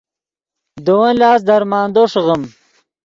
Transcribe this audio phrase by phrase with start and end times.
[0.85, 2.43] دے ون لاست درمندو ݰیغیم